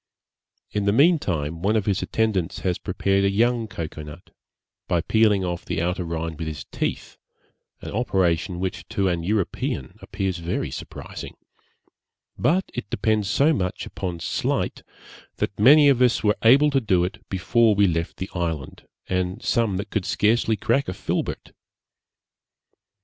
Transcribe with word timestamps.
In 0.71 0.85
the 0.85 0.91
meantime 0.91 1.61
one 1.61 1.75
of 1.75 1.85
his 1.85 2.01
attendants 2.01 2.61
has 2.61 2.79
prepared 2.79 3.23
a 3.23 3.29
young 3.29 3.67
cocoa 3.67 4.01
nut, 4.01 4.31
by 4.87 5.01
peeling 5.01 5.45
off 5.45 5.63
the 5.63 5.79
outer 5.79 6.03
rind 6.03 6.39
with 6.39 6.47
his 6.47 6.63
teeth, 6.65 7.19
an 7.81 7.91
operation 7.91 8.59
which 8.59 8.87
to 8.89 9.07
an 9.09 9.21
European 9.21 9.99
appears 10.01 10.39
very 10.39 10.71
surprising; 10.71 11.35
but 12.35 12.65
it 12.73 12.89
depends 12.89 13.29
so 13.29 13.53
much 13.53 13.85
upon 13.85 14.19
sleight, 14.19 14.81
that 15.35 15.59
many 15.59 15.87
of 15.87 16.01
us 16.01 16.23
were 16.23 16.37
able 16.41 16.71
to 16.71 16.81
do 16.81 17.03
it 17.03 17.19
before 17.29 17.75
we 17.75 17.85
left 17.85 18.17
the 18.17 18.31
island, 18.33 18.87
and 19.07 19.43
some 19.43 19.77
that 19.77 19.91
could 19.91 20.05
scarcely 20.07 20.57
crack 20.57 20.87
a 20.87 20.95
filbert. 20.95 21.51